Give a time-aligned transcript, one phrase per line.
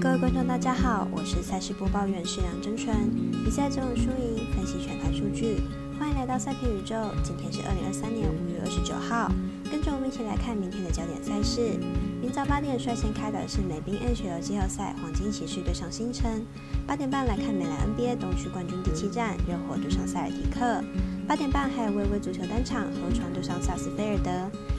[0.00, 2.96] 各位观众，大家好，我是赛事播报员是梁真纯。
[3.44, 5.60] 比赛中有输赢，分析全盘数据，
[5.98, 6.96] 欢迎来到赛评宇宙。
[7.22, 9.30] 今天是二零二三年五月二十九号，
[9.70, 11.76] 跟着我们一起来看明天的焦点赛事。
[12.18, 16.46] 明早八点率先开打的是美冰 NHL 季后赛，黄金骑士对上星辰。
[16.86, 20.82] 八点半来看美篮 NBA 东区冠军第七战，热火对上塞尔提克。
[21.28, 24.30] 八点半还有微微足球单场，河川对上萨斯菲尔德。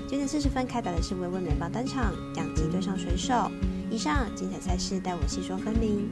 [0.09, 3.51] 九点四十分开打的是微微美邦单场，两极对上水手。
[3.91, 6.09] 以上精彩赛事带我细说分明。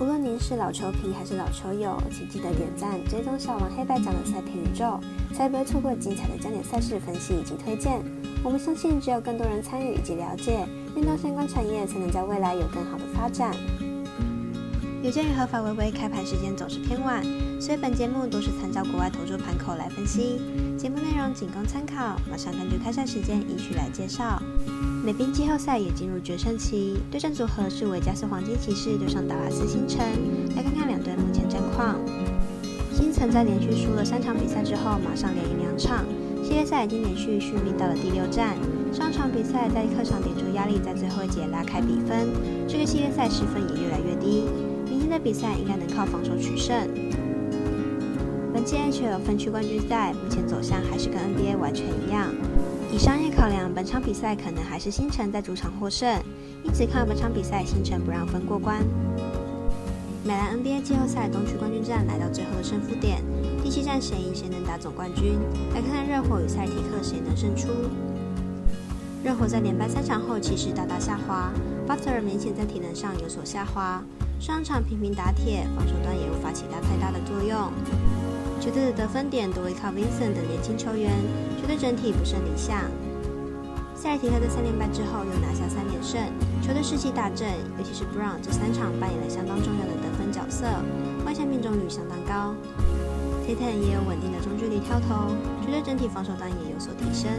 [0.00, 4.98] 无论您是老球皮还是老球友，请记得点赞、追踪小王黑白奖的赛评宇宙，
[5.32, 8.02] 才不会错过精彩的焦点赛事分析以及推荐。
[8.42, 10.66] 我们相信，只有更多人参与以及了解
[10.96, 13.54] 运动相关产业，才能在未来有更好的发展。
[15.02, 17.24] 有鉴于合法微微开盘时间总是偏晚，
[17.60, 20.40] 所以本节目都是参照国外投注盘口来分析，
[20.76, 22.16] 节目内容仅供参考。
[22.28, 24.42] 马上根据开赛时间依序来介绍。
[25.04, 30.00] 美兵季后赛也进入决胜期，对战组合是维加斯黄金骑士对上达拉斯星辰。
[30.54, 31.96] 来看看两队目前战况。
[32.92, 36.04] 星辰在连续输了三场比赛之后，马上连赢两场，
[36.42, 38.56] 系列赛已经连续续命到了第六战。
[38.92, 42.28] 上场比赛在客场顶住压力，在最后一节拉开比分，
[42.68, 44.44] 这个系列赛失分也越来越低。
[44.90, 46.74] 明天的比赛应该能靠防守取胜。
[48.58, 52.34] 本届 HL 分区冠军赛目前走向还是跟 NBA 完全一样。
[52.92, 56.20] 以商业考量，本场比赛可能还是星辰在主场获胜，
[56.64, 58.82] 因此看本场比赛星辰不让分过关。
[60.24, 63.22] 美兰 NBA 季后赛东区冠军战来到最后的胜负点，
[63.62, 65.38] 第七战谁赢谁能打总冠军？
[65.72, 67.68] 来看看热火与塞提克谁能胜出。
[69.22, 71.52] 热火在连败三场后气势大大下滑
[71.86, 74.02] 巴特尔明显在体能上有所下滑，
[74.40, 77.70] 上场频频打铁，防守端也无法起到太大的作用。
[78.60, 81.12] 球队的得分点多依靠 Vincent 等年轻球员，
[81.60, 82.90] 球队整体不甚理想。
[83.94, 86.18] 塞尔提克在三连败之后又拿下三连胜，
[86.62, 87.48] 球队士气大振，
[87.78, 90.66] 尤其是 Brown 这三场扮演了相当重要的得分角色，
[91.24, 92.54] 外线命中率相当高。
[93.46, 97.30] Tatum 也有稳定的中距离跳投，球队整体防守端也有所提升。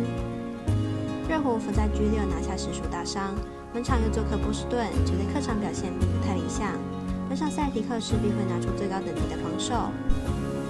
[1.30, 3.36] 热火伏在 G 六拿下实属大伤，
[3.74, 6.74] 本场又做客波士顿，球队客场表现并不太理想。
[7.28, 9.94] 本场塞尔提克势必会拿出最高等级的防守。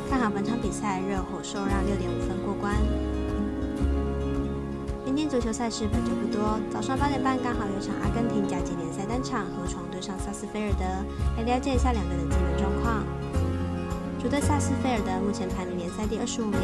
[0.10, 2.74] 看好本场比赛，热火受让六点五分过关。
[5.06, 10.84] 明天足球赛事本就不多，早上八点半刚好有场阿根廷甲级联赛单场，河床对上萨斯菲尔德，
[11.38, 13.04] 来了解一下两队的基本状况。
[14.20, 16.60] 主队萨斯菲尔德目前排名联赛第二十五名，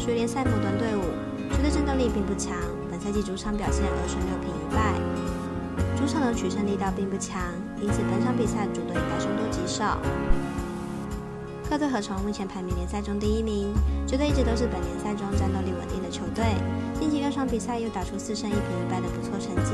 [0.00, 1.04] 属于联赛末端队伍，
[1.52, 2.56] 球队战斗力并不强，
[2.90, 4.96] 本赛季主场表现二胜六平一败，
[6.00, 7.44] 主场的取胜力道并不强，
[7.76, 10.00] 因此本场比赛主队应该凶多吉少。
[11.68, 13.74] 客队合成目前排名联赛中第一名，
[14.06, 16.44] 球队一直都是本联赛中战斗力稳定的球队。
[17.00, 19.72] 近期六场比赛又打出四胜一平一败的不错成绩，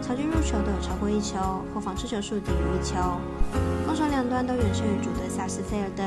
[0.00, 1.36] 场均入球都有超过一球，
[1.74, 2.96] 后防持球数低于一球，
[3.84, 6.02] 攻守两端都远胜于主队萨斯菲尔德。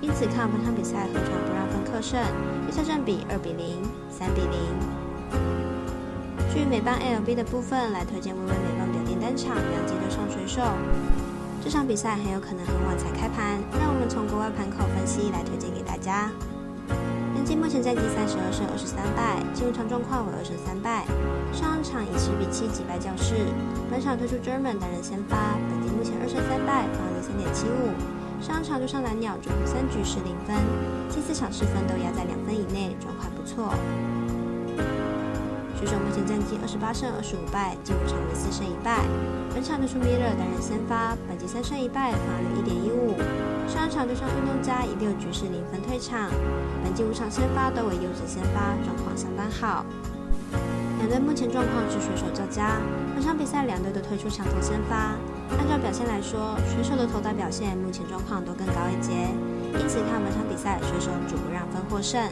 [0.00, 2.20] 因此看本场比赛合成不让分客胜，
[2.68, 3.80] 预测正比二比零、
[4.10, 4.58] 三比零。
[6.52, 10.60] 据美邦 LB 的部分来推荐微微美邦表店单场两级对上水手。
[11.64, 16.28] 这场比赛很有可能很晚才开盘，让我们从国外盘口分析来推荐给大家。
[17.32, 21.08] 南京目前战绩三十二胜二十三败，进入场状况为二胜三败。
[21.56, 23.48] 上场以十比七击败教室，
[23.90, 27.96] 本场推出 German 担任先发，本季目前二胜三败，防御三点七五。
[28.44, 30.52] 上场对上蓝鸟，中途三局失零分，
[31.08, 33.72] 近四场失分都压在两分以内，状况不错。
[35.84, 39.04] 水手目前战绩二十八胜二十五败，进五场为四胜一败。
[39.52, 43.12] 本场对出米勒担任先发，本季三胜一败，防御一点一五。
[43.68, 46.32] 上一场对上运动家以六局是零分退场。
[46.80, 49.84] 本季五场先发都为优质先发，状况相当好。
[51.04, 52.80] 两队目前状况是水手较佳，
[53.12, 55.12] 本场比赛两队都推出强投先发。
[55.52, 59.12] 按照表现来说，水手的投打表现目前状况都更高一截，
[59.76, 62.24] 因此看本场比赛水手主不让分获胜。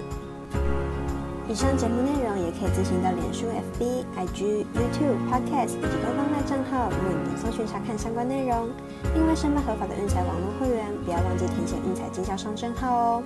[1.53, 8.71] 以上节目内容也可以进行到脸书、FB、IG、YouTube、Podcast 以及官方赖账号为你搜寻查看相关内容。
[9.15, 13.23] 另外，申办合法的运彩网络会员，不要忘记填写运彩经销商证号哦。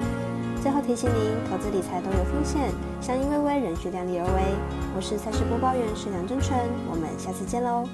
[0.60, 4.56] 最后提醒您，投资理财都有风险，相依微微，仍需量力而为。
[4.96, 6.58] 我是赛事播报员，是梁真纯，
[6.90, 7.84] 我们下次见喽。